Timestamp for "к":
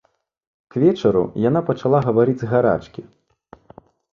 0.75-0.81